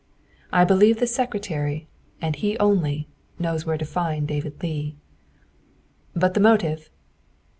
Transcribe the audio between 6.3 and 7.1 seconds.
the motive?"